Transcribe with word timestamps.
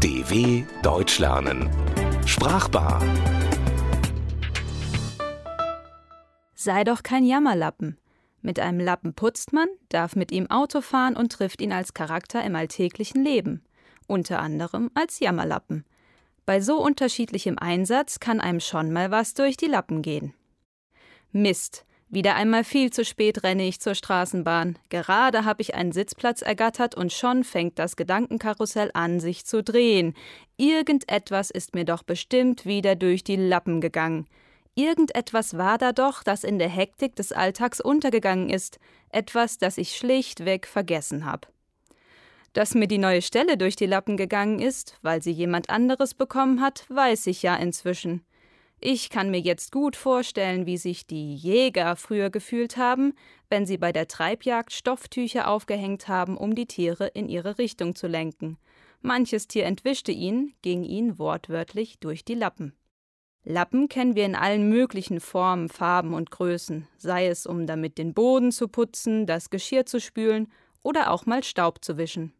DW 0.00 0.64
Deutsch 0.82 1.20
lernen. 1.20 1.70
Sprachbar. 2.26 3.00
Sei 6.54 6.82
doch 6.82 7.04
kein 7.04 7.24
Jammerlappen. 7.24 7.96
Mit 8.42 8.58
einem 8.58 8.80
Lappen 8.80 9.14
putzt 9.14 9.52
man, 9.52 9.68
darf 9.88 10.16
mit 10.16 10.32
ihm 10.32 10.50
Auto 10.50 10.80
fahren 10.80 11.16
und 11.16 11.30
trifft 11.30 11.62
ihn 11.62 11.72
als 11.72 11.94
Charakter 11.94 12.42
im 12.42 12.56
alltäglichen 12.56 13.22
Leben. 13.22 13.62
Unter 14.08 14.40
anderem 14.40 14.90
als 14.94 15.20
Jammerlappen. 15.20 15.84
Bei 16.44 16.60
so 16.60 16.82
unterschiedlichem 16.82 17.56
Einsatz 17.56 18.18
kann 18.18 18.40
einem 18.40 18.58
schon 18.58 18.92
mal 18.92 19.12
was 19.12 19.34
durch 19.34 19.56
die 19.56 19.68
Lappen 19.68 20.02
gehen. 20.02 20.34
Mist. 21.30 21.86
Wieder 22.08 22.36
einmal 22.36 22.64
viel 22.64 22.92
zu 22.92 23.04
spät 23.04 23.42
renne 23.42 23.66
ich 23.66 23.80
zur 23.80 23.94
Straßenbahn. 23.94 24.78
Gerade 24.88 25.44
habe 25.44 25.62
ich 25.62 25.74
einen 25.74 25.92
Sitzplatz 25.92 26.42
ergattert 26.42 26.94
und 26.94 27.12
schon 27.12 27.44
fängt 27.44 27.78
das 27.78 27.96
Gedankenkarussell 27.96 28.90
an, 28.94 29.20
sich 29.20 29.46
zu 29.46 29.62
drehen. 29.62 30.14
Irgendetwas 30.56 31.50
ist 31.50 31.74
mir 31.74 31.84
doch 31.84 32.02
bestimmt 32.02 32.66
wieder 32.66 32.94
durch 32.94 33.24
die 33.24 33.36
Lappen 33.36 33.80
gegangen. 33.80 34.26
Irgendetwas 34.76 35.56
war 35.56 35.78
da 35.78 35.92
doch, 35.92 36.22
das 36.22 36.44
in 36.44 36.58
der 36.58 36.68
Hektik 36.68 37.14
des 37.16 37.32
Alltags 37.32 37.80
untergegangen 37.80 38.50
ist, 38.50 38.78
etwas, 39.10 39.58
das 39.58 39.78
ich 39.78 39.96
schlichtweg 39.96 40.66
vergessen 40.66 41.24
habe. 41.24 41.48
Dass 42.52 42.74
mir 42.74 42.86
die 42.86 42.98
neue 42.98 43.22
Stelle 43.22 43.56
durch 43.56 43.76
die 43.76 43.86
Lappen 43.86 44.16
gegangen 44.16 44.60
ist, 44.60 44.98
weil 45.02 45.22
sie 45.22 45.32
jemand 45.32 45.70
anderes 45.70 46.14
bekommen 46.14 46.60
hat, 46.60 46.86
weiß 46.88 47.26
ich 47.28 47.42
ja 47.42 47.56
inzwischen. 47.56 48.24
Ich 48.86 49.08
kann 49.08 49.30
mir 49.30 49.40
jetzt 49.40 49.72
gut 49.72 49.96
vorstellen, 49.96 50.66
wie 50.66 50.76
sich 50.76 51.06
die 51.06 51.34
Jäger 51.34 51.96
früher 51.96 52.28
gefühlt 52.28 52.76
haben, 52.76 53.14
wenn 53.48 53.64
sie 53.64 53.78
bei 53.78 53.92
der 53.92 54.08
Treibjagd 54.08 54.74
Stofftücher 54.74 55.48
aufgehängt 55.48 56.06
haben, 56.06 56.36
um 56.36 56.54
die 56.54 56.66
Tiere 56.66 57.06
in 57.06 57.30
ihre 57.30 57.56
Richtung 57.56 57.94
zu 57.94 58.08
lenken. 58.08 58.58
Manches 59.00 59.48
Tier 59.48 59.64
entwischte 59.64 60.12
ihn, 60.12 60.52
ging 60.60 60.84
ihn 60.84 61.18
wortwörtlich 61.18 61.98
durch 61.98 62.26
die 62.26 62.34
Lappen. 62.34 62.74
Lappen 63.42 63.88
kennen 63.88 64.16
wir 64.16 64.26
in 64.26 64.34
allen 64.34 64.68
möglichen 64.68 65.20
Formen, 65.20 65.70
Farben 65.70 66.12
und 66.12 66.30
Größen, 66.30 66.86
sei 66.98 67.28
es 67.28 67.46
um 67.46 67.66
damit 67.66 67.96
den 67.96 68.12
Boden 68.12 68.52
zu 68.52 68.68
putzen, 68.68 69.24
das 69.24 69.48
Geschirr 69.48 69.86
zu 69.86 69.98
spülen 69.98 70.52
oder 70.82 71.10
auch 71.10 71.24
mal 71.24 71.42
Staub 71.42 71.82
zu 71.82 71.96
wischen. 71.96 72.34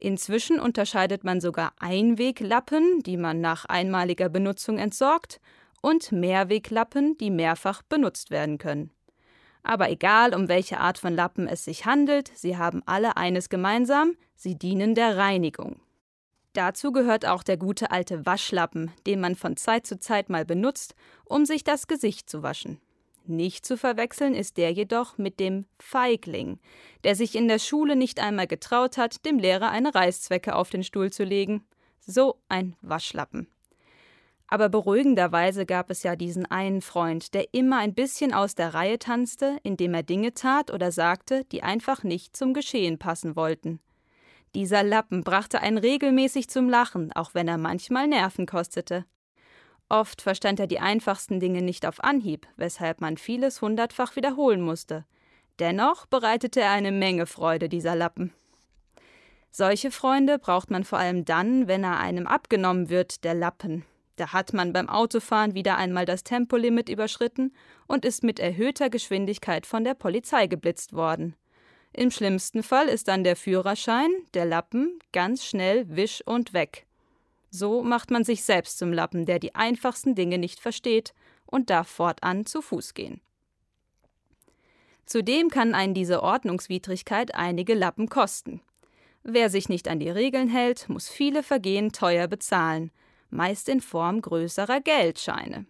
Inzwischen 0.00 0.60
unterscheidet 0.60 1.24
man 1.24 1.40
sogar 1.40 1.72
Einweglappen, 1.78 3.02
die 3.02 3.16
man 3.16 3.40
nach 3.40 3.64
einmaliger 3.64 4.28
Benutzung 4.28 4.78
entsorgt, 4.78 5.40
und 5.80 6.12
Mehrweglappen, 6.12 7.18
die 7.18 7.30
mehrfach 7.30 7.82
benutzt 7.82 8.30
werden 8.30 8.56
können. 8.56 8.90
Aber 9.62 9.90
egal, 9.90 10.34
um 10.34 10.48
welche 10.48 10.78
Art 10.78 10.98
von 10.98 11.14
Lappen 11.14 11.46
es 11.46 11.64
sich 11.64 11.84
handelt, 11.84 12.30
sie 12.34 12.56
haben 12.56 12.82
alle 12.86 13.16
eines 13.16 13.48
gemeinsam, 13.48 14.16
sie 14.34 14.56
dienen 14.56 14.94
der 14.94 15.16
Reinigung. 15.16 15.80
Dazu 16.54 16.92
gehört 16.92 17.26
auch 17.26 17.42
der 17.42 17.56
gute 17.56 17.90
alte 17.90 18.24
Waschlappen, 18.24 18.92
den 19.06 19.20
man 19.20 19.34
von 19.34 19.56
Zeit 19.56 19.86
zu 19.86 19.98
Zeit 19.98 20.28
mal 20.28 20.44
benutzt, 20.44 20.94
um 21.24 21.44
sich 21.44 21.64
das 21.64 21.86
Gesicht 21.86 22.30
zu 22.30 22.42
waschen. 22.42 22.80
Nicht 23.26 23.64
zu 23.64 23.78
verwechseln 23.78 24.34
ist 24.34 24.58
der 24.58 24.70
jedoch 24.70 25.16
mit 25.16 25.40
dem 25.40 25.64
Feigling, 25.78 26.58
der 27.04 27.16
sich 27.16 27.34
in 27.34 27.48
der 27.48 27.58
Schule 27.58 27.96
nicht 27.96 28.20
einmal 28.20 28.46
getraut 28.46 28.98
hat, 28.98 29.24
dem 29.24 29.38
Lehrer 29.38 29.70
eine 29.70 29.94
Reißzwecke 29.94 30.54
auf 30.54 30.68
den 30.68 30.84
Stuhl 30.84 31.10
zu 31.10 31.24
legen. 31.24 31.64
So 32.00 32.42
ein 32.48 32.76
Waschlappen. 32.82 33.48
Aber 34.46 34.68
beruhigenderweise 34.68 35.64
gab 35.64 35.90
es 35.90 36.02
ja 36.02 36.16
diesen 36.16 36.44
einen 36.44 36.82
Freund, 36.82 37.32
der 37.32 37.54
immer 37.54 37.78
ein 37.78 37.94
bisschen 37.94 38.34
aus 38.34 38.54
der 38.54 38.74
Reihe 38.74 38.98
tanzte, 38.98 39.58
indem 39.62 39.94
er 39.94 40.02
Dinge 40.02 40.34
tat 40.34 40.70
oder 40.70 40.92
sagte, 40.92 41.44
die 41.46 41.62
einfach 41.62 42.02
nicht 42.02 42.36
zum 42.36 42.52
Geschehen 42.52 42.98
passen 42.98 43.36
wollten. 43.36 43.80
Dieser 44.54 44.82
Lappen 44.82 45.24
brachte 45.24 45.60
einen 45.62 45.78
regelmäßig 45.78 46.48
zum 46.48 46.68
Lachen, 46.68 47.10
auch 47.12 47.34
wenn 47.34 47.48
er 47.48 47.58
manchmal 47.58 48.06
Nerven 48.06 48.46
kostete. 48.46 49.06
Oft 49.88 50.22
verstand 50.22 50.60
er 50.60 50.66
die 50.66 50.80
einfachsten 50.80 51.40
Dinge 51.40 51.62
nicht 51.62 51.86
auf 51.86 52.02
Anhieb, 52.02 52.46
weshalb 52.56 53.00
man 53.00 53.16
vieles 53.16 53.60
hundertfach 53.60 54.16
wiederholen 54.16 54.60
musste. 54.60 55.04
Dennoch 55.58 56.06
bereitete 56.06 56.60
er 56.60 56.70
eine 56.70 56.90
Menge 56.90 57.26
Freude, 57.26 57.68
dieser 57.68 57.94
Lappen. 57.94 58.32
Solche 59.50 59.92
Freunde 59.92 60.38
braucht 60.38 60.70
man 60.70 60.84
vor 60.84 60.98
allem 60.98 61.24
dann, 61.24 61.68
wenn 61.68 61.84
er 61.84 62.00
einem 62.00 62.26
abgenommen 62.26 62.88
wird, 62.88 63.22
der 63.22 63.34
Lappen. 63.34 63.84
Da 64.16 64.32
hat 64.32 64.52
man 64.52 64.72
beim 64.72 64.88
Autofahren 64.88 65.54
wieder 65.54 65.76
einmal 65.76 66.06
das 66.06 66.24
Tempolimit 66.24 66.88
überschritten 66.88 67.52
und 67.86 68.04
ist 68.04 68.24
mit 68.24 68.40
erhöhter 68.40 68.90
Geschwindigkeit 68.90 69.66
von 69.66 69.84
der 69.84 69.94
Polizei 69.94 70.46
geblitzt 70.46 70.92
worden. 70.92 71.36
Im 71.92 72.10
schlimmsten 72.10 72.64
Fall 72.64 72.88
ist 72.88 73.06
dann 73.06 73.22
der 73.22 73.36
Führerschein, 73.36 74.10
der 74.34 74.46
Lappen, 74.46 74.98
ganz 75.12 75.44
schnell 75.44 75.84
wisch 75.88 76.22
und 76.26 76.52
weg. 76.52 76.86
So 77.56 77.84
macht 77.84 78.10
man 78.10 78.24
sich 78.24 78.42
selbst 78.42 78.78
zum 78.78 78.92
Lappen, 78.92 79.26
der 79.26 79.38
die 79.38 79.54
einfachsten 79.54 80.16
Dinge 80.16 80.38
nicht 80.38 80.58
versteht 80.58 81.14
und 81.46 81.70
darf 81.70 81.86
fortan 81.86 82.46
zu 82.46 82.60
Fuß 82.60 82.94
gehen. 82.94 83.20
Zudem 85.06 85.50
kann 85.50 85.72
einen 85.72 85.94
diese 85.94 86.24
Ordnungswidrigkeit 86.24 87.36
einige 87.36 87.74
Lappen 87.74 88.08
kosten. 88.08 88.60
Wer 89.22 89.50
sich 89.50 89.68
nicht 89.68 89.86
an 89.86 90.00
die 90.00 90.10
Regeln 90.10 90.48
hält, 90.48 90.88
muss 90.88 91.08
viele 91.08 91.44
Vergehen 91.44 91.92
teuer 91.92 92.26
bezahlen, 92.26 92.90
meist 93.30 93.68
in 93.68 93.80
Form 93.80 94.20
größerer 94.20 94.80
Geldscheine. 94.80 95.64